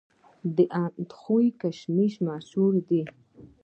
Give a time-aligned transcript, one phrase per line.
[0.55, 3.03] د اندخوی کشمش مشهور دي